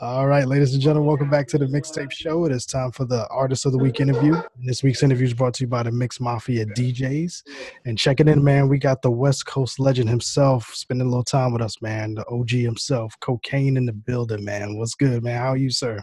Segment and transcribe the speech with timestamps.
[0.00, 2.46] All right, ladies and gentlemen, welcome back to the Mixtape Show.
[2.46, 4.32] It is time for the Artist of the Week interview.
[4.32, 7.42] And this week's interview is brought to you by the Mix Mafia DJs.
[7.84, 11.52] And checking in, man, we got the West Coast legend himself spending a little time
[11.52, 12.14] with us, man.
[12.14, 14.78] The OG himself, Kokane in the building, man.
[14.78, 15.38] What's good, man?
[15.38, 16.02] How are you, sir?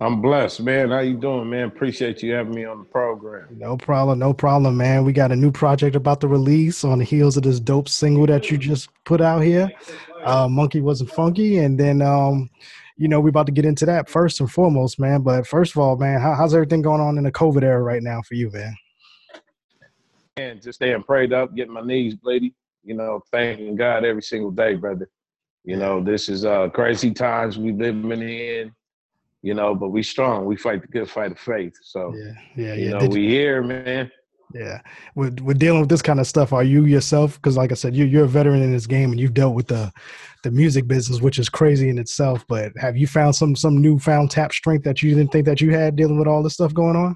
[0.00, 0.90] I'm blessed, man.
[0.90, 1.66] How you doing, man?
[1.66, 3.48] Appreciate you having me on the program.
[3.56, 5.04] No problem, no problem, man.
[5.04, 8.26] We got a new project about to release on the heels of this dope single
[8.26, 9.72] that you just put out here.
[10.24, 12.50] Uh, Monkey wasn't funky, and then um,
[12.96, 15.22] you know we're about to get into that first and foremost, man.
[15.22, 18.02] But first of all, man, how, how's everything going on in the COVID era right
[18.02, 18.76] now for you, man?
[20.36, 22.54] And just staying prayed up, getting my knees bleeding.
[22.84, 25.08] You know, thanking God every single day, brother.
[25.64, 28.72] You know, this is uh crazy times we living in
[29.42, 30.44] you know, but we strong.
[30.44, 31.74] We fight the good fight of faith.
[31.82, 32.74] So yeah, yeah, yeah.
[32.74, 34.10] you know, Did we you- here, man.
[34.54, 34.80] Yeah,
[35.14, 36.54] we're, we're dealing with this kind of stuff.
[36.54, 37.34] Are you yourself?
[37.34, 39.66] Because, like I said, you, you're a veteran in this game, and you've dealt with
[39.66, 39.92] the
[40.42, 42.44] the music business, which is crazy in itself.
[42.48, 45.72] But have you found some some newfound tap strength that you didn't think that you
[45.72, 47.14] had dealing with all this stuff going on?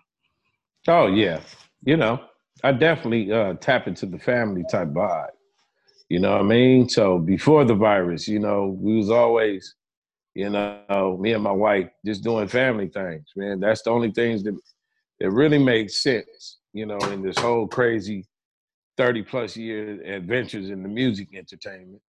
[0.88, 1.40] Oh yeah,
[1.84, 2.20] you know,
[2.62, 5.30] I definitely uh, tap into the family type vibe.
[6.08, 6.88] You know what I mean?
[6.88, 9.74] So before the virus, you know, we was always,
[10.34, 13.24] you know, me and my wife just doing family things.
[13.34, 14.58] Man, that's the only things that
[15.20, 16.58] that really makes sense.
[16.72, 18.26] You know, in this whole crazy
[18.96, 22.00] thirty plus year adventures in the music entertainment,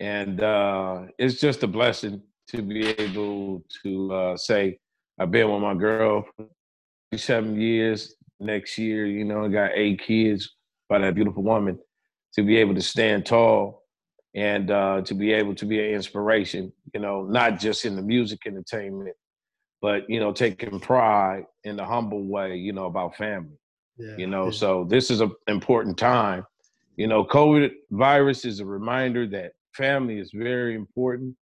[0.00, 4.78] and uh, it's just a blessing to be able to uh, say
[5.18, 8.14] I've been with my girl for seven years.
[8.40, 10.56] Next year, you know, I got eight kids
[10.88, 11.78] by that beautiful woman.
[12.34, 13.84] To be able to stand tall
[14.34, 18.02] and uh, to be able to be an inspiration, you know, not just in the
[18.02, 19.14] music entertainment,
[19.82, 23.58] but you know, taking pride in the humble way, you know, about family.
[23.98, 24.50] Yeah, You know, yeah.
[24.52, 26.44] so this is an important time.
[26.96, 31.34] You know, COVID virus is a reminder that family is very important.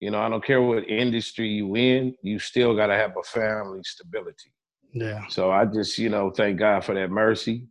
[0.00, 3.22] You know, I don't care what industry you in, you still got to have a
[3.22, 4.50] family stability.
[4.92, 7.66] yeah, So I just, you know, thank God for that mercy,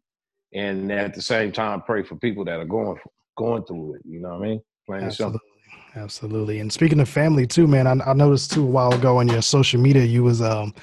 [0.53, 2.97] and at the same time, pray for people that are going
[3.37, 4.01] going through it.
[4.05, 4.61] You know what I mean?
[4.85, 5.39] Plain absolutely,
[5.95, 6.59] absolutely.
[6.59, 9.41] And speaking of family too, man, I, I noticed too a while ago on your
[9.41, 10.73] social media, you was um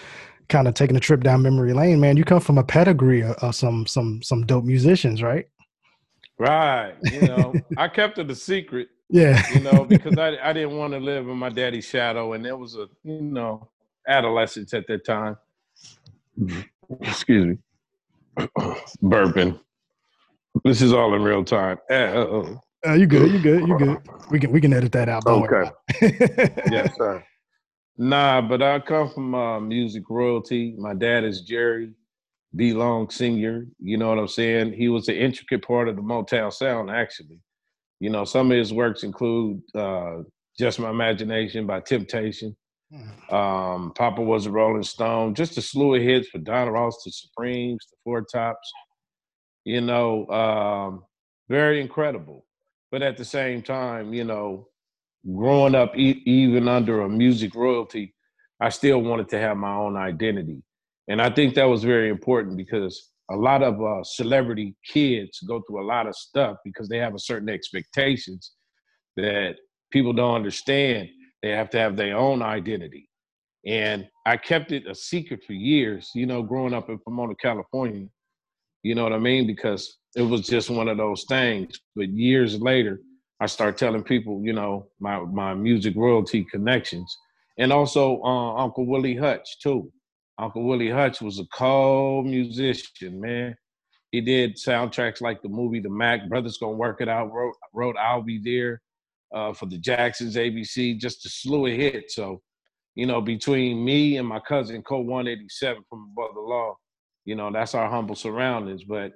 [0.48, 2.16] kind of taking a trip down memory lane, man.
[2.16, 5.46] You come from a pedigree of, of some some some dope musicians, right?
[6.38, 6.94] Right.
[7.04, 8.88] You know, I kept it a secret.
[9.08, 12.44] Yeah, You know, because I I didn't want to live in my daddy's shadow, and
[12.44, 13.68] there was a you know
[14.08, 15.36] adolescence at that time.
[17.00, 17.58] Excuse me.
[19.02, 19.60] Burping.
[20.64, 21.78] This is all in real time.
[21.90, 22.60] Uh-oh.
[22.86, 23.30] Uh, you good?
[23.32, 23.68] You good?
[23.68, 23.98] You good?
[24.30, 25.24] We can we can edit that out.
[25.24, 25.44] Don't.
[25.50, 25.70] Okay.
[26.70, 27.24] yes, sir.
[27.98, 30.74] Nah, but I come from uh, music royalty.
[30.78, 31.92] My dad is Jerry
[32.54, 32.72] B.
[32.72, 33.66] Long Sr.
[33.80, 34.74] You know what I'm saying?
[34.74, 37.40] He was an intricate part of the Motown sound, actually.
[38.00, 40.18] You know, some of his works include uh,
[40.58, 42.54] Just My Imagination by Temptation.
[43.30, 47.10] Um, Papa was a Rolling Stone, just a slew of hits for Diana Ross, the
[47.10, 48.72] Supremes, the Four Tops.
[49.64, 51.04] You know, um,
[51.48, 52.44] very incredible.
[52.92, 54.68] But at the same time, you know,
[55.34, 58.14] growing up e- even under a music royalty,
[58.60, 60.62] I still wanted to have my own identity.
[61.08, 65.62] And I think that was very important because a lot of uh, celebrity kids go
[65.62, 68.52] through a lot of stuff because they have a certain expectations
[69.16, 69.56] that
[69.90, 71.08] people don't understand.
[71.42, 73.08] They have to have their own identity.
[73.66, 78.06] And I kept it a secret for years, you know, growing up in Pomona, California.
[78.82, 79.46] You know what I mean?
[79.46, 81.80] Because it was just one of those things.
[81.96, 83.00] But years later,
[83.40, 87.16] I start telling people, you know, my my music royalty connections,
[87.58, 89.92] and also uh, Uncle Willie Hutch too.
[90.38, 93.56] Uncle Willie Hutch was a cold musician, man.
[94.12, 97.32] He did soundtracks like the movie The Mack Brothers Gonna Work It Out.
[97.32, 98.80] Wrote, wrote I'll Be There
[99.34, 102.14] uh, for the Jacksons, ABC, just a slew of hits.
[102.14, 102.40] So,
[102.94, 106.76] you know, between me and my cousin Cold 187 from Above the Law,
[107.24, 108.84] you know, that's our humble surroundings.
[108.84, 109.12] But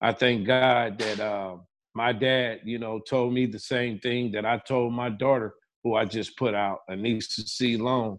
[0.00, 1.56] I thank God that uh,
[1.94, 5.94] my dad, you know, told me the same thing that I told my daughter, who
[5.94, 7.76] I just put out, Anissa C.
[7.76, 8.18] Long,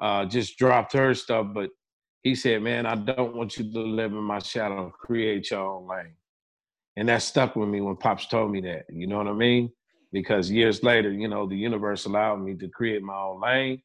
[0.00, 1.46] uh, just dropped her stuff.
[1.54, 1.70] But
[2.22, 5.88] he said, man, I don't want you to live in my shadow, create your own
[5.88, 6.14] lane.
[6.96, 8.86] And that stuck with me when Pops told me that.
[8.90, 9.70] You know what I mean?
[10.12, 13.82] Because years later, you know, the universe allowed me to create my own lane.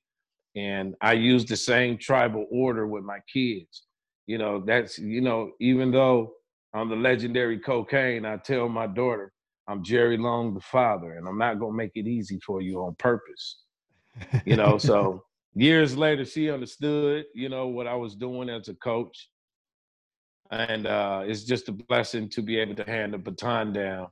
[0.55, 3.83] And I used the same tribal order with my kids.
[4.25, 6.33] You know, that's, you know, even though
[6.73, 8.25] I'm the legendary Kokane.
[8.25, 9.31] I tell my daughter,
[9.67, 12.79] I'm Jerry Long, the father, and I'm not going to make it easy for you
[12.83, 13.63] on purpose.
[14.45, 15.23] You know, so
[15.53, 19.29] years later, she understood, you know, what I was doing as a coach.
[20.51, 24.07] And uh, it's just a blessing to be able to hand the baton down,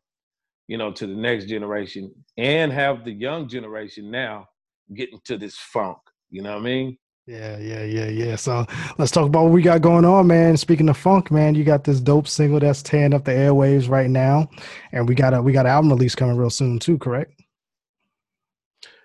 [0.67, 4.47] you know, to the next generation and have the young generation now
[4.93, 5.97] getting to this funk.
[6.29, 6.97] You know what I mean?
[7.27, 8.35] Yeah, yeah, yeah, yeah.
[8.35, 8.65] So
[8.97, 10.57] let's talk about what we got going on, man.
[10.57, 14.09] Speaking of funk, man, you got this dope single that's tearing up the airwaves right
[14.09, 14.49] now,
[14.91, 16.97] and we got a we got an album release coming real soon too.
[16.97, 17.31] Correct?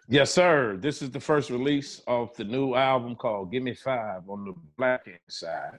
[0.08, 0.78] Yes, sir.
[0.78, 4.54] This is the first release of the new album called "Give Me Five on the
[4.78, 5.78] Black side,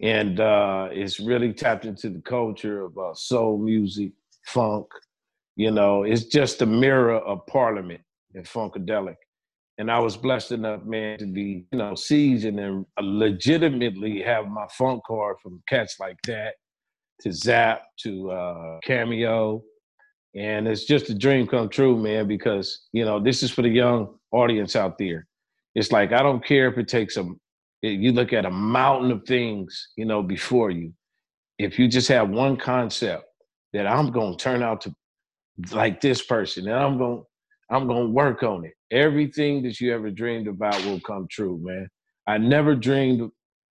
[0.00, 4.12] and uh, it's really tapped into the culture of uh, soul music,
[4.46, 4.86] funk.
[5.56, 8.00] You know, it's just a mirror of Parliament
[8.34, 9.16] and Funkadelic
[9.80, 14.66] and I was blessed enough, man, to be, you know, seasoned and legitimately have my
[14.76, 16.52] funk card from cats like that
[17.22, 19.62] to Zapp to uh, Cameo.
[20.36, 23.70] And it's just a dream come true, man, because, you know, this is for the
[23.70, 25.26] young audience out there.
[25.74, 27.24] It's like, I don't care if it takes a,
[27.80, 30.92] you look at a mountain of things, you know, before you.
[31.58, 33.24] If you just have one concept
[33.72, 34.94] that I'm going to turn out to
[35.72, 37.29] like this person and I'm going to
[37.70, 38.74] I'm gonna work on it.
[38.90, 41.88] Everything that you ever dreamed about will come true, man.
[42.26, 43.30] I never dreamed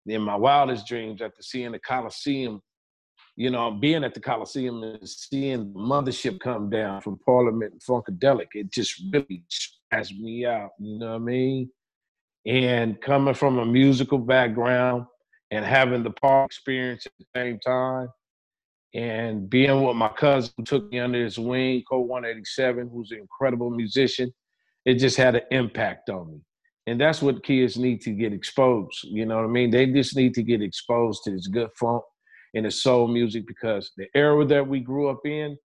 [0.06, 2.60] in my wildest dreams after seeing the Coliseum,
[3.36, 7.82] you know, being at the Coliseum and seeing the mothership come down from Parliament and
[7.82, 8.48] Funkadelic.
[8.52, 11.70] It just really stressed me out, you know what I mean?
[12.46, 15.06] And coming from a musical background
[15.50, 18.08] and having the park experience at the same time,
[18.96, 23.18] and being with my cousin who took me under his wing, Cold 187, who's an
[23.18, 24.32] incredible musician,
[24.86, 26.40] it just had an impact on me.
[26.86, 29.04] And that's what kids need to get exposed.
[29.04, 29.70] You know what I mean?
[29.70, 32.04] They just need to get exposed to this good funk
[32.54, 35.58] and the soul music because the era that we grew up in,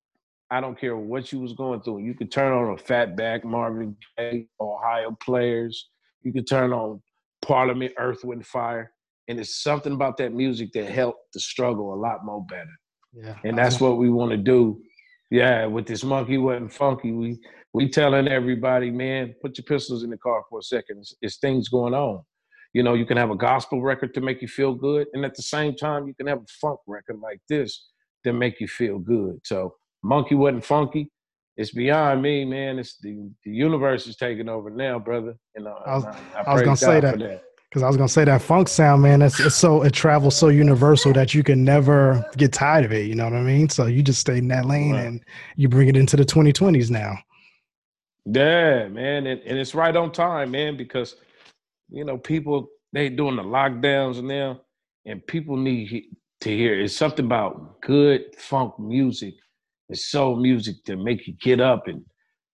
[0.50, 2.00] I don't care what you was going through.
[2.00, 5.88] You could turn on a Fatback Marvin Gaye, Ohio players.
[6.24, 7.02] You could turn on
[7.42, 8.92] Parliament, Earth, Wind, Fire.
[9.30, 12.68] And it's something about that music that helped the struggle a lot more better.
[13.14, 13.36] Yeah.
[13.44, 14.82] And that's what we want to do.
[15.30, 17.12] Yeah, with this monkey wasn't funky.
[17.12, 17.40] We
[17.74, 21.00] we telling everybody, man, put your pistols in the car for a second.
[21.00, 22.22] It's, it's things going on.
[22.74, 25.36] You know, you can have a gospel record to make you feel good, and at
[25.36, 27.88] the same time, you can have a funk record like this
[28.26, 29.40] to make you feel good.
[29.44, 31.10] So, monkey wasn't funky.
[31.58, 32.80] It's beyond me, man.
[32.80, 35.36] It's the, the universe is taking over now, brother.
[35.56, 37.20] You know, I was, I, I I was gonna God say that.
[37.20, 37.44] that.
[37.72, 40.50] Because I was gonna say that funk sound, man, it's, it's so it travels so
[40.50, 43.06] universal that you can never get tired of it.
[43.06, 43.70] You know what I mean?
[43.70, 45.06] So you just stay in that lane right.
[45.06, 45.24] and
[45.56, 47.16] you bring it into the 2020s now.
[48.26, 51.16] Yeah, man, and, and it's right on time, man, because
[51.90, 54.60] you know people they doing the lockdowns now,
[55.06, 56.08] and people need
[56.42, 59.36] to hear it's something about good funk music
[59.88, 62.04] and soul music to make you get up and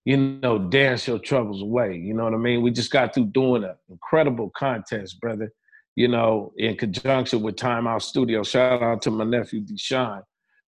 [0.07, 1.94] you know, dance your troubles away.
[1.94, 2.62] You know what I mean?
[2.62, 5.51] We just got through doing an incredible contest, brother,
[5.98, 8.42] you know, in conjunction with Time Out Studio.
[8.42, 10.21] Shout out to my nephew, Deshaun.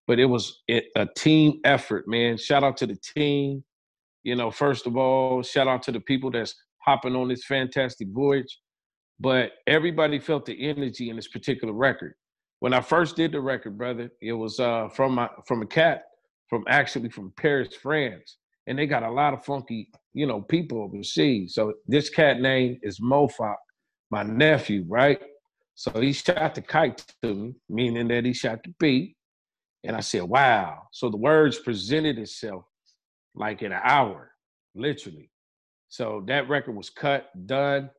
[0.08, 2.36] But it was a team effort, man.
[2.36, 3.64] Shout out to the team.
[4.24, 8.10] You know, first of all, shout out to the people that's hopping on this fantastic
[8.10, 8.60] voyage.
[9.22, 12.16] But everybody felt the energy in this particular record.
[12.60, 16.04] When I first did the record, brother, it was uh, from my from a cat
[16.50, 18.39] from actually from Paris, France
[18.70, 21.56] and they got a lot of funky, you know, people overseas.
[21.56, 23.56] So this cat name is Mofok,
[24.12, 25.20] my nephew, right?
[25.74, 29.18] So he shot the kite to me, meaning that he shot the beat.
[29.84, 30.84] And I said, wow.
[30.92, 32.64] So the words presented itself
[33.34, 34.32] like in an hour,
[34.76, 35.32] literally.
[35.88, 37.90] So that record was cut, done.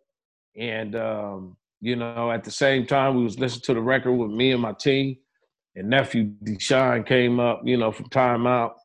[0.56, 4.30] And um, you know, at the same time, we was listening to the record with
[4.30, 5.16] me and my team.
[5.74, 8.76] And nephew Deshaun came up, you know, from Time Out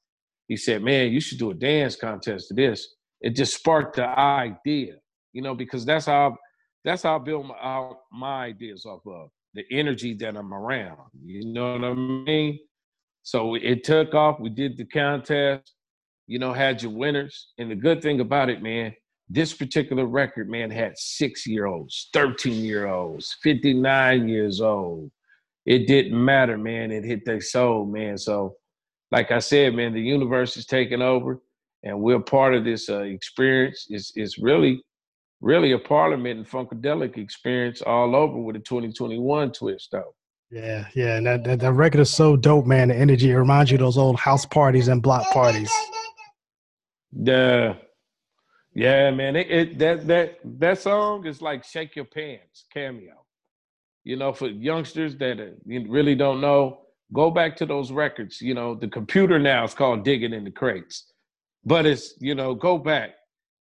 [0.47, 4.07] he said, "Man, you should do a dance contest to this." It just sparked the
[4.07, 4.95] idea,
[5.33, 6.37] you know, because that's how
[6.83, 10.99] that's how I build my, uh, my ideas off of the energy that I'm around.
[11.23, 12.59] You know what I mean?
[13.23, 14.39] So it took off.
[14.39, 15.73] We did the contest,
[16.27, 17.53] you know, had your winners.
[17.57, 18.93] And the good thing about it, man,
[19.29, 25.09] this particular record, man, had six year olds, 13 year olds, 59 years old.
[25.65, 26.91] It didn't matter, man.
[26.91, 28.19] It hit their soul, man.
[28.19, 28.55] So
[29.11, 31.41] like I said, man, the universe is taking over,
[31.83, 33.87] and we're part of this uh, experience.
[33.89, 34.83] It's it's really,
[35.41, 40.13] really a Parliament and Funkadelic experience all over with a 2021 twist, though.
[40.51, 42.89] Yeah, yeah, and that, that, that record is so dope, man.
[42.89, 45.71] The energy it reminds you of those old house parties and block parties.
[47.11, 47.75] Yeah,
[48.73, 49.35] yeah, man.
[49.35, 53.25] It, it that that that song is like "Shake Your Pants" cameo.
[54.03, 58.41] You know, for youngsters that uh, really don't know, Go back to those records.
[58.41, 61.11] You know, the computer now is called digging in the crates.
[61.63, 63.11] But it's, you know, go back.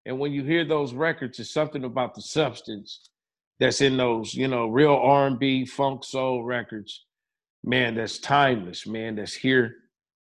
[0.06, 3.08] And when you hear those records, it's something about the substance
[3.58, 7.06] that's in those, you know, real R&B, funk, soul records.
[7.62, 9.74] Man, that's timeless, man, that's here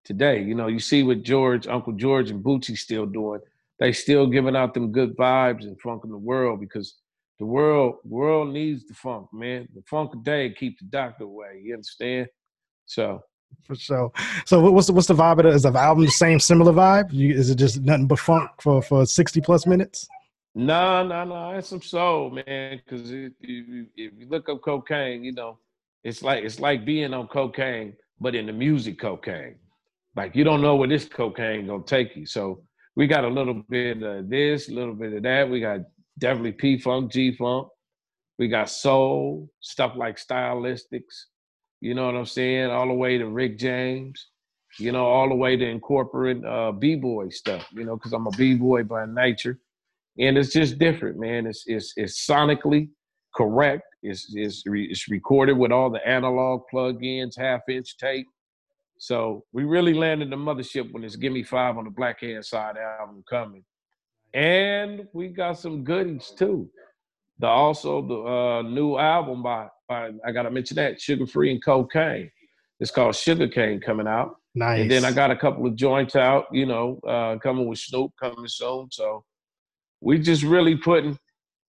[0.05, 0.41] today.
[0.41, 3.41] You know, you see what George, Uncle George and Bootsy still doing.
[3.79, 6.95] they still giving out them good vibes and funk in the world because
[7.38, 9.67] the world world needs the funk, man.
[9.75, 11.62] The funk day keep the doctor away.
[11.63, 12.27] You understand?
[12.88, 13.24] So
[13.63, 14.12] for sure.
[14.46, 17.12] So what's the, what's the vibe of the, is the album the same similar vibe?
[17.13, 20.08] You, is it just nothing but funk for for sixty plus minutes?
[20.56, 21.51] No, no, no.
[21.51, 22.82] It's some soul, man.
[22.84, 23.88] Because if, you
[24.27, 25.60] look up Kokane, you know,
[26.03, 29.56] it's like it's like being on cocaine, but in the music Kokane.
[30.15, 32.25] Like you don't know where this Kokane gonna take you.
[32.25, 32.63] So
[32.96, 35.50] we got a little bit of this, a little bit of that.
[35.50, 35.82] We got
[36.17, 37.67] definitely P Funk, G Funk.
[38.39, 41.25] We got soul, stuff like stylistics.
[41.81, 42.72] You know what I'm saying?
[42.72, 44.27] All the way to Rick James.
[44.79, 47.67] You know, all the way to incorporate uh, b-boy stuff.
[47.72, 49.60] You know, because I'm a b-boy by nature,
[50.19, 51.48] and it's just different, man.
[51.48, 52.89] It's it's it's sonically
[53.36, 53.84] correct.
[54.03, 58.27] It's it's, re- it's recorded with all the analog plug-ins, half-inch tape.
[59.00, 62.46] So we really landed the mothership when it's "Give Me Five on the Black Hand
[62.46, 63.63] Side album coming.
[64.34, 66.69] And we got some goodies too.
[67.39, 71.63] The also the uh, new album by, by I gotta mention that Suga Free and
[71.63, 72.29] Kokane.
[72.79, 74.36] It's called Sugar Cane coming out.
[74.53, 74.82] Nice.
[74.82, 78.12] And then I got a couple of joints out, you know, uh, coming with Snoop
[78.20, 78.88] coming soon.
[78.91, 79.24] So
[80.01, 81.17] we just really putting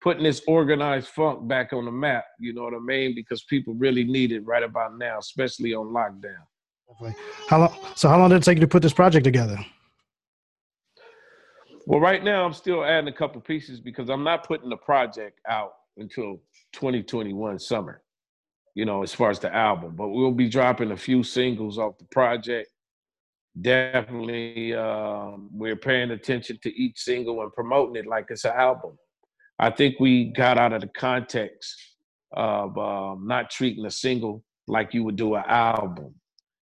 [0.01, 2.25] putting this organized funk back on the map.
[2.39, 3.15] You know what I mean?
[3.15, 7.15] Because people really need it right about now, especially on lockdown.
[7.49, 7.75] How long?
[7.95, 9.59] So how long did it take you to put this project together?
[11.87, 15.41] Well, right now I'm still adding a couple pieces because I'm not putting the project
[15.49, 16.41] out until
[16.75, 18.03] 2021 summer.
[18.79, 21.99] You know, as far as the album, but we'll be dropping a few singles off
[21.99, 22.69] the project.
[23.61, 28.97] Definitely, um, we're paying attention to each single and promoting it like it's an album.
[29.59, 31.75] I think we got out of the context
[32.31, 36.15] of um, not treating a single like you would do an album.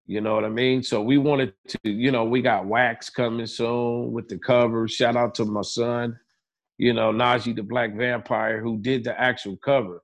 [0.05, 0.84] You know what I mean?
[0.84, 4.88] So we wanted to, you know, we got Wax coming soon with the cover.
[4.88, 6.17] Shout out to my son,
[6.77, 10.01] you know, Najee the Black Vampire, who did the actual cover.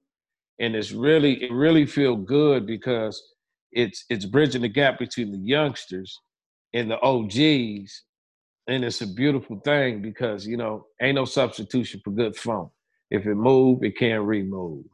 [0.62, 3.22] And it's really, it really feel good because
[3.72, 6.20] it's it's bridging the gap between the youngsters
[6.74, 8.03] and the OGs.
[8.68, 12.70] And it's a beautiful thing because, you know, ain't no substitution for good funk.
[13.10, 14.86] If it move, it can't remove.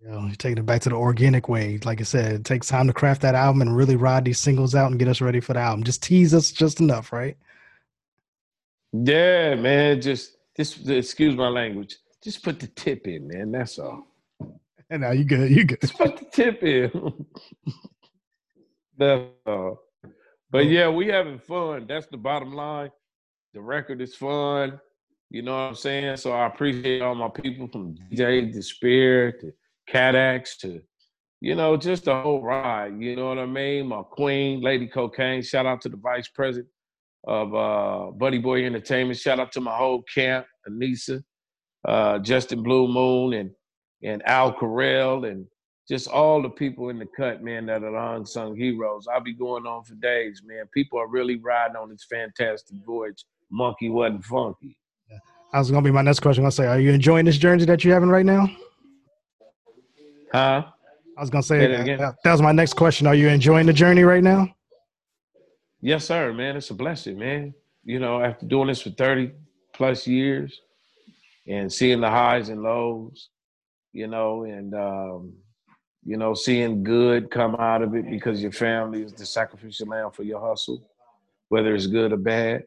[0.00, 1.80] You know, you're taking it back to the organic way.
[1.84, 4.76] Like I said, it takes time to craft that album and really ride these singles
[4.76, 5.82] out and get us ready for the album.
[5.82, 7.36] Just tease us just enough, right?
[8.92, 10.00] Yeah, man.
[10.00, 11.96] Just just excuse my language.
[12.22, 13.50] Just put the tip in, man.
[13.50, 14.07] That's all.
[14.90, 15.50] And now you good.
[15.50, 15.80] You good.
[15.98, 16.90] Put the tip in.
[18.98, 19.80] That's all.
[20.50, 21.86] But yeah, we having fun.
[21.86, 22.90] That's the bottom line.
[23.52, 24.80] The record is fun.
[25.30, 26.16] You know what I'm saying?
[26.16, 29.52] So I appreciate all my people from DJ Despair to
[29.90, 30.80] Cadax to,
[31.42, 32.94] you know, just the whole ride.
[32.98, 33.88] You know what I mean?
[33.88, 35.44] My queen, Lady Kokane.
[35.44, 36.68] Shout out to the vice president
[37.26, 39.18] of uh, Buddy Boy Entertainment.
[39.18, 41.22] Shout out to my whole camp, Anissa,
[41.86, 43.50] uh, Justin Blue Moon, and
[44.02, 45.46] and Al Carell, and
[45.88, 49.06] just all the people in the cut, man, that are unsung heroes.
[49.12, 50.64] I'll be going on for days, man.
[50.72, 53.24] People are really riding on this fantastic voyage.
[53.50, 54.76] Monkey wasn't funky.
[55.52, 56.44] That was gonna be my next question.
[56.44, 58.48] I'll say, are you enjoying this journey that you're having right now?
[60.32, 60.64] Huh?
[61.16, 63.06] I was gonna say that, that was my next question.
[63.06, 64.48] Are you enjoying the journey right now?
[65.80, 66.56] Yes, sir, man.
[66.56, 67.54] It's a blessing, man.
[67.84, 69.32] You know, after doing this for 30
[69.72, 70.60] plus years
[71.46, 73.30] and seeing the highs and lows,
[73.92, 75.32] you know, and um,
[76.04, 80.10] you know, seeing good come out of it because your family is the sacrificial lamb
[80.12, 80.88] for your hustle,
[81.48, 82.64] whether it's good or bad.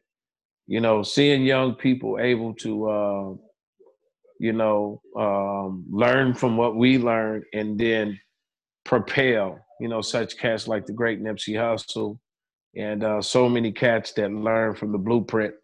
[0.66, 3.34] You know, seeing young people able to uh,
[4.42, 8.18] you know, um, learn from what we learned and then
[8.84, 12.18] propel, you know, such cats like the great Nipsey Hussle
[12.76, 15.54] and uh, so many cats that learn from the blueprint,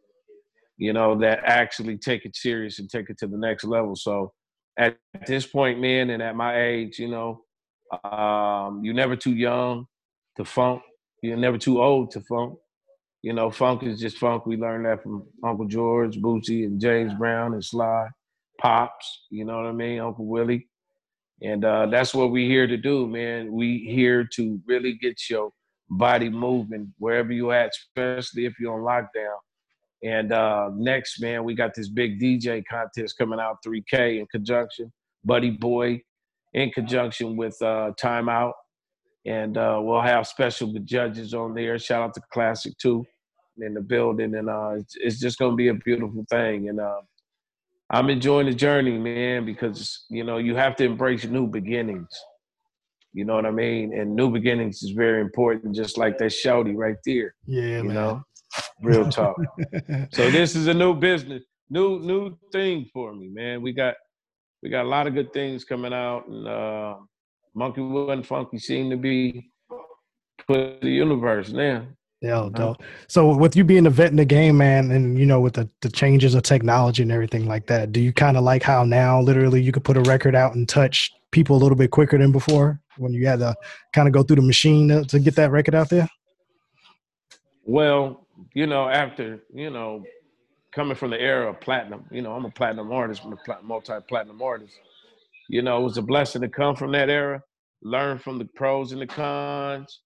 [0.76, 3.96] you know, that actually take it serious and take it to the next level.
[3.96, 4.32] So
[4.78, 7.42] at this point, man, and at my age, you know,
[8.04, 9.86] um, you're never too young
[10.36, 10.82] to funk.
[11.22, 12.58] You're never too old to funk.
[13.22, 14.46] You know, funk is just funk.
[14.46, 18.06] We learned that from Uncle George, Bootsy, and James Brown and Sly
[18.58, 20.68] pops, you know what I mean, Uncle Willie.
[21.40, 23.52] And uh, that's what we're here to do, man.
[23.52, 25.50] We here to really get your
[25.88, 29.36] body moving wherever you at, especially if you're on lockdown.
[30.02, 34.92] And uh, next, man, we got this big DJ contest coming out, 3K in conjunction,
[35.24, 36.00] Buddy Boy,
[36.54, 38.54] in conjunction with uh, Time Out.
[39.26, 41.78] And uh, we'll have special judges on there.
[41.78, 43.04] Shout out to Classic too
[43.60, 44.34] in the building.
[44.36, 46.68] And uh, it's, it's, just going to be a beautiful thing.
[46.68, 47.00] And uh,
[47.90, 52.08] I'm enjoying the journey, man, because you know you have to embrace new beginnings.
[53.14, 53.98] You know what I mean?
[53.98, 57.34] And new beginnings is very important, just like that shouty right there.
[57.46, 57.94] Yeah, you man.
[57.94, 58.22] know,
[58.82, 59.36] real talk.
[60.12, 61.44] so this is a new business.
[61.70, 63.62] new new thing for me, man.
[63.62, 63.94] We got
[64.62, 66.96] we got a lot of good things coming out, and uh,
[67.54, 69.50] Monkey wasn't funky seem to be
[70.46, 71.86] put the universe now.
[72.20, 72.82] Yeah, dope.
[73.06, 75.68] So with you being a vet in the game, man, and you know, with the,
[75.82, 79.20] the changes of technology and everything like that, do you kind of like how now
[79.20, 82.32] literally you could put a record out and touch people a little bit quicker than
[82.32, 83.54] before when you had to
[83.94, 86.08] kind of go through the machine to, to get that record out there?
[87.64, 90.04] Well, you know, after, you know,
[90.72, 94.40] coming from the era of platinum, you know, I'm a platinum artist, I'm a multi-platinum
[94.42, 94.74] artist.
[95.48, 97.42] You know, it was a blessing to come from that era,
[97.82, 100.00] learn from the pros and the cons,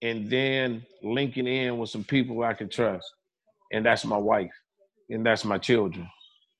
[0.00, 3.06] and then linking in with some people I can trust.
[3.72, 4.50] And that's my wife,
[5.10, 6.08] and that's my children.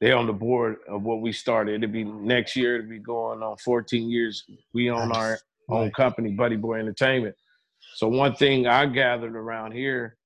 [0.00, 1.82] They're on the board of what we started.
[1.82, 4.44] It'll be next year, it'll be going on 14 years.
[4.75, 5.16] We own nice.
[5.16, 7.37] our own company, Buddy Boy Entertainment.
[7.94, 10.16] So one thing I gathered around here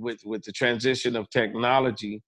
[0.00, 2.22] with with the transition of technology,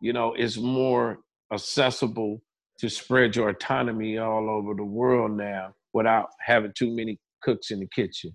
[0.00, 1.18] you know, is more
[1.52, 2.42] accessible
[2.78, 7.80] to spread your autonomy all over the world now without having too many cooks in
[7.80, 8.32] the kitchen.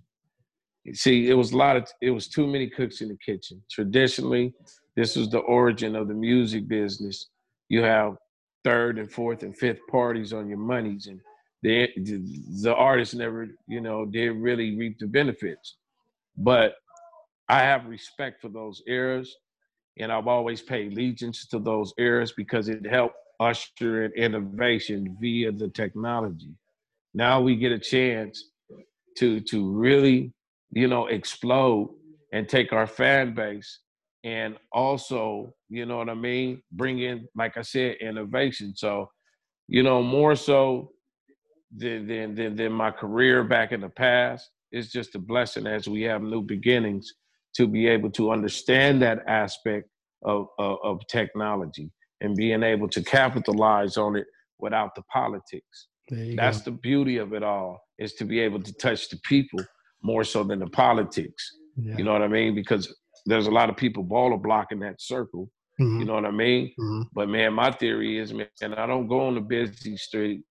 [0.94, 3.62] See, it was a lot of it was too many cooks in the kitchen.
[3.70, 4.54] Traditionally,
[4.96, 7.30] this was the origin of the music business.
[7.70, 8.16] You have
[8.64, 11.20] third and fourth and fifth parties on your monies, and
[11.62, 11.90] the
[12.64, 15.76] the artists never, you know, did really reap the benefits.
[16.38, 16.76] But
[17.50, 19.36] I have respect for those eras,
[19.98, 25.52] and I've always paid allegiance to those eras because it helped usher in innovation via
[25.52, 26.54] the technology.
[27.14, 28.44] Now we get a chance
[29.18, 30.34] to to really
[30.72, 31.94] you know, explode
[32.34, 33.80] and take our fan base
[34.24, 38.74] and also, you know what I mean, bring in, like I said, innovation.
[38.76, 39.10] So,
[39.68, 40.92] you know, more so
[41.76, 45.88] than than than, than my career back in the past, it's just a blessing as
[45.88, 47.14] we have new beginnings
[47.58, 49.90] to be able to understand that aspect
[50.24, 54.26] of, of, of technology and being able to capitalize on it
[54.60, 55.88] without the politics.
[56.10, 56.72] That's go.
[56.72, 59.60] the beauty of it all is to be able to touch the people
[60.02, 61.58] more so than the politics.
[61.76, 61.98] Yeah.
[61.98, 62.56] You know what I mean?
[62.56, 62.94] Because
[63.26, 65.50] there's a lot of people baller blocking that circle.
[65.80, 66.00] Mm-hmm.
[66.00, 66.74] You know what I mean?
[66.80, 67.02] Mm-hmm.
[67.14, 70.42] But man, my theory is, man, I don't go on the busy street.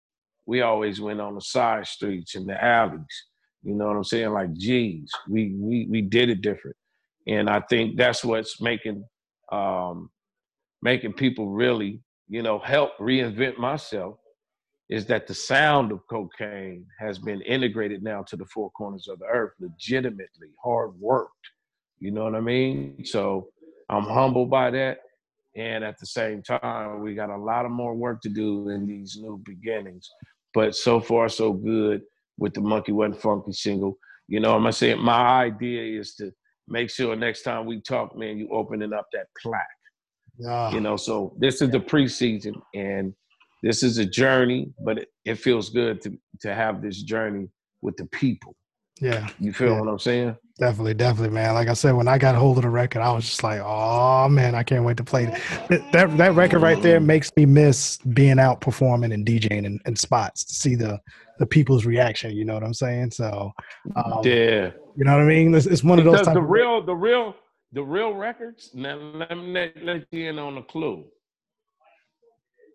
[0.45, 3.03] We always went on the side streets and the alleys.
[3.65, 4.31] You know what I'm saying?
[4.31, 6.77] Like, geez, we we we did it different,
[7.27, 9.05] and I think that's what's making
[9.53, 10.11] um,
[10.83, 14.19] making people really, you know, help reinvent myself
[14.89, 19.19] is that the sound of Kokane has been integrated now to the four corners of
[19.19, 21.33] the earth, legitimately hard worked.
[21.99, 23.05] You know what I mean?
[23.05, 23.49] So
[23.89, 24.99] I'm humbled by that.
[25.57, 28.87] And at the same time, we got a lot of more work to do in
[28.87, 30.09] these new beginnings.
[30.55, 32.03] But so far, so good
[32.39, 33.99] with the Monkey Wasn't Funky single.
[34.29, 36.31] You know, I'm saying my idea is to
[36.69, 39.67] make sure next time we talk, man, you opening up that plaque.
[40.39, 40.71] Yeah.
[40.73, 43.15] You know, so this is the preseason and
[43.63, 47.49] this is a journey, but it, it feels good to to have this journey
[47.83, 48.55] with the people.
[49.01, 49.29] Yeah.
[49.39, 49.81] You feel yeah.
[49.81, 50.37] what I'm saying?
[50.59, 51.53] Definitely, definitely, man.
[51.53, 54.27] Like I said, when I got hold of the record, I was just like, "Oh
[54.29, 57.99] man, I can't wait to play that." That, that record right there makes me miss
[57.99, 60.99] being out performing and DJing in, in spots to see the
[61.39, 62.33] the people's reaction.
[62.33, 63.11] You know what I'm saying?
[63.13, 63.53] So,
[63.95, 65.55] um, yeah, you know what I mean.
[65.55, 66.27] It's, it's one of those.
[66.27, 67.35] the real, the real,
[67.73, 68.71] the real records.
[68.75, 71.05] Now let me let, let you in on a clue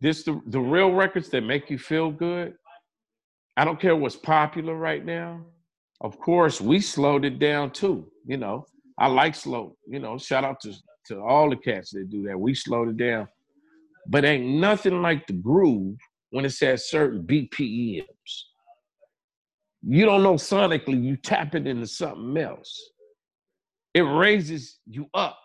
[0.01, 2.55] this the, the real records that make you feel good.
[3.55, 5.45] I don't care what's popular right now.
[6.01, 8.11] Of course, we slowed it down too.
[8.25, 8.65] You know,
[8.97, 9.77] I like slow.
[9.87, 10.73] You know, shout out to
[11.07, 12.39] to all the cats that do that.
[12.39, 13.27] We slowed it down,
[14.07, 15.97] but ain't nothing like the groove
[16.31, 18.05] when it's at certain BPMs.
[19.83, 22.91] You don't know sonically, you tap it into something else.
[23.93, 25.37] It raises you up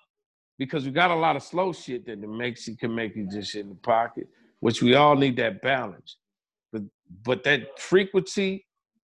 [0.58, 3.54] because we got a lot of slow shit that makes you can make you just
[3.54, 4.28] in the pocket
[4.60, 6.16] which we all need that balance.
[6.72, 6.82] But
[7.24, 8.66] but that frequency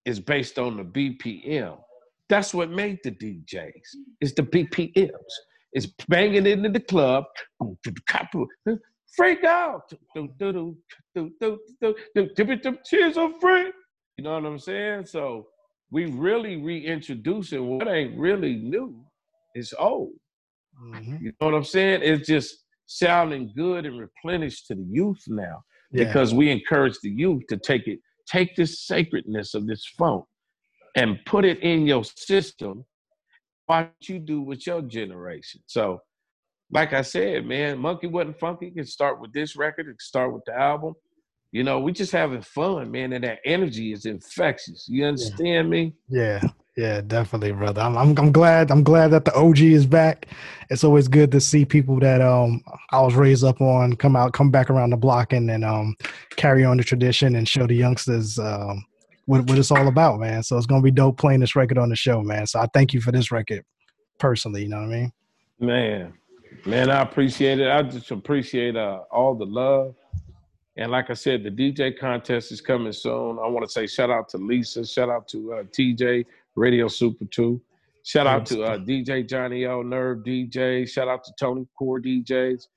[0.06, 1.78] is based on the BPM.
[2.28, 3.72] That's what made the DJs.
[4.22, 5.34] It's the BPMs.
[5.74, 7.26] It's banging into the club.
[9.16, 9.92] Freak out.
[12.86, 13.72] Cheers on free.
[14.20, 15.06] You know what I'm saying?
[15.06, 15.48] So
[15.92, 19.02] we really reintroducing what ain't really new.
[19.56, 20.12] It's old.
[20.84, 21.24] Mm-hmm.
[21.24, 22.02] You know what I'm saying?
[22.04, 25.62] It's just sounding good and replenished to the youth now
[25.94, 26.04] yeah.
[26.04, 30.26] because we encourage the youth to take it, take this sacredness of this funk
[30.98, 32.84] and put it in your system.
[33.68, 35.62] What you do with your generation.
[35.66, 36.02] So,
[36.74, 38.68] like I said, man, Monkey wasn't funky.
[38.68, 39.86] It can start with this record.
[39.86, 40.94] It can start with the album.
[41.52, 44.88] You know, we just having fun, man, and that energy is infectious.
[44.88, 45.64] You understand yeah.
[45.64, 45.94] me?
[46.08, 46.42] Yeah.
[46.78, 47.82] Yeah, definitely, brother.
[47.82, 50.28] I'm, I'm I'm glad I'm glad that the OG is back.
[50.70, 54.32] It's always good to see people that um I was raised up on come out,
[54.32, 55.98] come back around the block and then um
[56.38, 58.86] carry on the tradition and show the youngsters um
[59.26, 60.42] what, what it's all about, man.
[60.42, 62.48] So it's gonna be dope playing this record on the show, man.
[62.48, 63.66] So I thank you for this record
[64.18, 65.12] personally, you know what I mean?
[65.60, 66.14] Man,
[66.66, 67.70] man, I appreciate it.
[67.70, 69.96] I just appreciate uh, all the love.
[70.80, 73.38] And like I said, the DJ contest is coming soon.
[73.38, 77.26] I want to say shout out to Lisa, shout out to uh, TJ, Radio Super
[77.26, 77.62] 2.
[78.06, 80.88] Shout out to uh, DJ Johnny L, Nerve DJ.
[80.90, 82.68] Shout out to Tony Core DJs.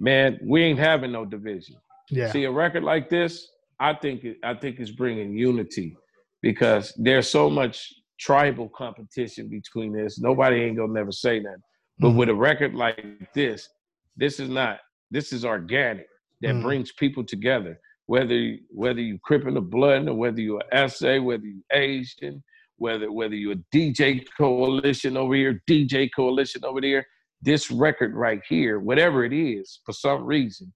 [0.00, 1.76] Man, we ain't having no division.
[2.10, 2.32] Yeah.
[2.32, 5.96] See a record like this, I think it, I think it's bringing unity
[6.42, 10.18] because there's so much tribal competition between this.
[10.18, 11.58] Nobody ain't gonna never say that.
[12.00, 12.16] But Mhm.
[12.16, 13.68] with a record like this,
[14.16, 14.80] this is not.
[15.12, 16.08] This is organic.
[16.42, 16.62] That Mhm.
[16.62, 17.80] brings people together.
[18.06, 22.42] Whether whether you crippin' the blood, or whether you're SA, whether you're Asian,
[22.76, 27.06] whether whether you're a DJ coalition over here, DJ coalition over there.
[27.40, 30.72] This record right here, whatever it is, for some reason,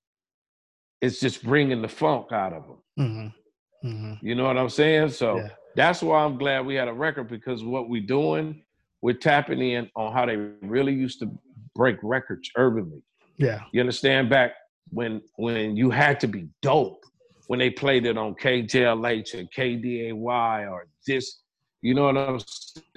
[1.01, 2.83] it's just bringing the funk out of them.
[2.99, 3.89] Mm-hmm.
[3.89, 4.27] Mm-hmm.
[4.27, 5.11] You know what I'm saying?
[5.11, 5.49] So Yeah.
[5.77, 8.65] that's why I'm glad we had a record because what we're doing,
[9.01, 11.31] we're tapping in on how they really used to
[11.77, 13.03] break records urbanly.
[13.37, 13.63] Yeah.
[13.73, 14.29] You understand?
[14.31, 14.53] Back
[14.91, 17.05] when when you had to be dope
[17.49, 21.41] when they played it on KJLH or KDAY or this,
[21.81, 22.41] you know what I'm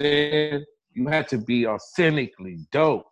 [0.00, 0.64] saying?
[0.92, 3.06] You had to be authentically dope.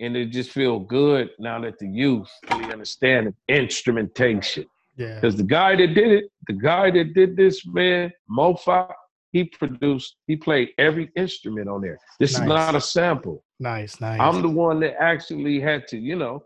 [0.00, 4.66] And it just feel good now that the youth really understand instrumentation.
[4.96, 5.14] Yeah.
[5.14, 8.92] Because the guy that did it, the guy that did this, man, Mofa,
[9.32, 11.98] he produced, he played every instrument on there.
[12.20, 12.42] This Nice.
[12.42, 13.42] is not a sample.
[13.58, 14.00] Nice.
[14.00, 14.20] Nice.
[14.20, 16.42] I'm the one that actually had to, you know,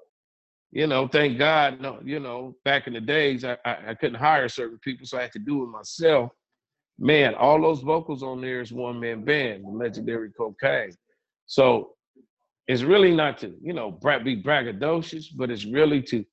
[0.73, 4.19] you know, thank God, no, you know, back in the days, I, I, I couldn't
[4.19, 6.31] hire certain people, so I had to do it myself.
[6.99, 10.97] Man, all those vocals on there is one man band, the legendary Kokane.
[11.47, 11.93] So
[12.67, 16.25] it's really not to, you know, be braggadocious, but it's really to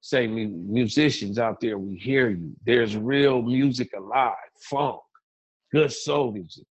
[0.00, 2.52] say, mu- musicians out there, we hear you.
[2.64, 4.34] There's real music alive,
[4.70, 5.00] funk,
[5.72, 6.66] good soul music.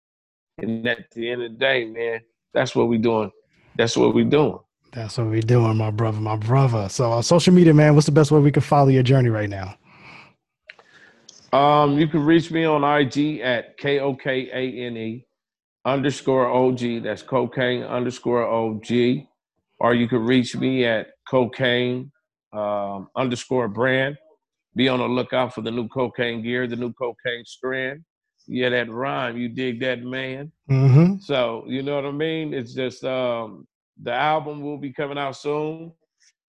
[0.58, 2.20] And at the end of the day, man,
[2.54, 3.32] that's what we're doing.
[3.76, 4.58] That's what we're doing.
[4.96, 6.88] That's what we doing, my brother, my brother.
[6.88, 9.50] So on social media, man, what's the best way we can follow your journey right
[9.50, 9.76] now?
[11.52, 15.26] Um, you can reach me on IG at K O K A N E
[15.84, 17.02] underscore OG.
[17.02, 19.26] That's Kokane underscore OG.
[19.80, 22.10] Or you can reach me at Kokane
[22.54, 24.16] um, underscore brand.
[24.76, 28.02] Be on the lookout for the new Kokane gear, the new Kokane strand.
[28.46, 29.36] Yeah, that rhyme.
[29.36, 30.52] You dig that, man?
[30.70, 31.16] Mm-hmm.
[31.20, 32.54] So you know what I mean?
[32.54, 33.66] It's just um,
[34.02, 35.92] the album will be coming out soon.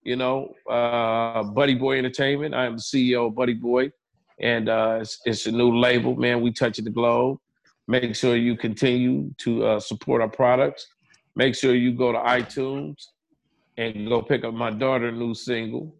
[0.04, 2.54] You know, uh, Buddy Boy Entertainment.
[2.56, 3.92] I am the CEO of Buddy Boy,
[4.40, 6.42] and uh, it's, it's a new label, man.
[6.42, 7.40] We touching the globe.
[7.88, 10.88] Make sure you continue to uh, support our products.
[11.36, 13.06] Make sure you go to iTunes
[13.78, 15.96] and go pick up my daughter new single.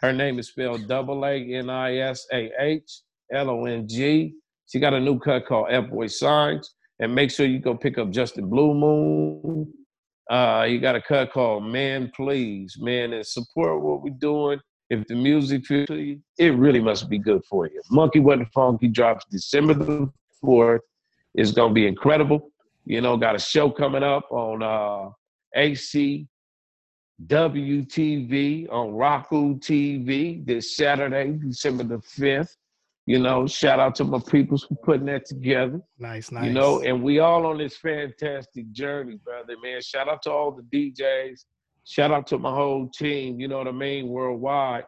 [0.00, 3.00] Her name is spelled double A N I S A H
[3.32, 4.34] L O N G.
[4.66, 7.98] She got a new cut called F Boy Signs and make sure you go pick
[7.98, 9.72] up Justin Blue Moon.
[10.28, 14.60] Uh, you got a cut called Man Please, man, and support what we're doing.
[14.90, 17.80] If the music feels to you, it really must be good for you.
[17.90, 20.10] Monkey Wasn't Funky drops December the
[20.42, 20.80] 4th.
[21.34, 22.50] It's gonna be incredible.
[22.84, 25.10] You know, got a show coming up on uh,
[25.54, 26.26] AC
[27.26, 32.54] WTV on Roku TV this Saturday, December the 5th.
[33.08, 35.80] You know, shout out to my peoples for putting that together.
[35.98, 36.44] Nice, nice.
[36.44, 39.80] You know, and we all on this fantastic journey, brother, man.
[39.80, 41.46] Shout out to all the DJs.
[41.84, 44.84] Shout out to my whole team, you know what I mean, worldwide.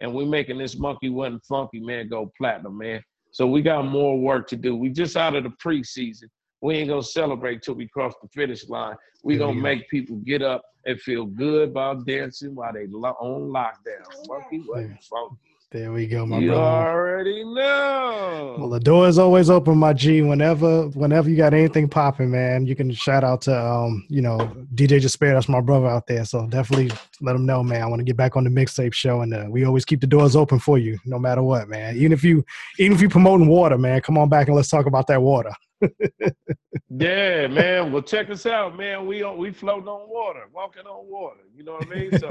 [0.00, 3.04] And we making this monkey wasn't funky, man, go platinum, man.
[3.30, 4.74] So we got more work to do.
[4.74, 6.24] We just out of the preseason.
[6.62, 8.96] We ain't gonna celebrate till we cross the finish line.
[9.22, 9.60] We gonna go.
[9.60, 14.26] make people get up and feel good about dancing while they lo- on lockdown.
[14.28, 15.49] Monkey wasn't funky.
[15.72, 16.62] There we go, my You brother.
[16.62, 18.56] already know.
[18.58, 20.20] Well, the door is always open, my G.
[20.20, 24.38] Whenever, whenever you got anything popping, man, you can shout out to, um, you know,
[24.74, 25.34] DJ Despair.
[25.34, 26.24] That's my brother out there.
[26.24, 27.82] So definitely let him know, man.
[27.82, 30.06] I want to get back on the mixtape show, and uh, we always keep the
[30.08, 31.96] doors open for you, no matter what, man.
[31.96, 32.44] Even if you,
[32.78, 35.52] even if you promoting water, man, come on back and let's talk about that water.
[36.92, 37.92] Yeah, man.
[37.92, 39.06] Well, check us out, man.
[39.06, 41.40] We on we floating on water, walking on water.
[41.56, 42.18] You know what I mean?
[42.18, 42.28] So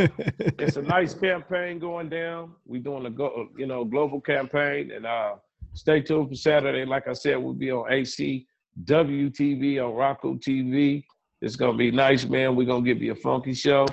[0.59, 2.51] it's a nice campaign going down.
[2.65, 5.35] We doing a go, you know, global campaign, and uh,
[5.73, 6.83] stay tuned for Saturday.
[6.85, 8.45] Like I said, we'll be on AC,
[8.83, 11.05] WTV, on Roku TV.
[11.41, 12.55] It's gonna be nice, man.
[12.57, 13.85] We're gonna give you a funky show,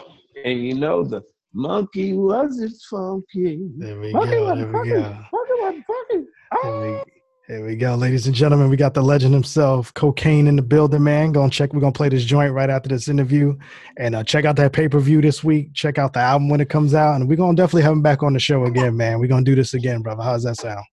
[0.45, 1.23] and you know the
[1.55, 3.71] monkey wasn't funky.
[3.79, 4.57] there we Monkey go.
[4.57, 4.91] There we funky.
[4.91, 5.01] go.
[5.33, 6.27] Monkey wasn't funky.
[6.55, 7.05] Oh.
[7.49, 8.69] Here we go, ladies and gentlemen.
[8.71, 11.31] We got the legend himself, Kokane in the building, man.
[11.31, 11.73] Gonna check.
[11.73, 13.57] We're gonna play this joint right after this interview,
[13.99, 15.73] and uh, check out that pay per view this week.
[15.73, 18.25] Check out the album when it comes out, and we're gonna definitely have him back
[18.25, 19.21] on the show again, man.
[19.21, 20.25] We're gonna do this again, brother.
[20.25, 20.85] How's that sound?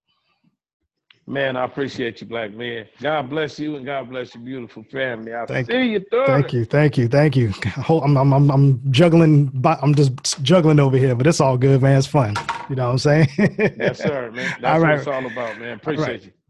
[1.26, 2.86] Man, I appreciate you, black man.
[3.02, 5.34] God bless you, and God bless your beautiful family.
[5.34, 6.06] I Thank see you.
[6.28, 7.52] Thank you, thank you, thank you.
[7.90, 9.50] I'm, I'm, I'm, I'm juggling.
[9.82, 11.98] I'm just juggling over here, but it's all good, man.
[11.98, 12.36] It's fun.
[12.70, 13.28] You know what I'm saying?
[13.40, 14.56] Yes, sir, man.
[14.62, 15.78] That's All what it's all about, man.
[15.78, 16.32] Appreciate you.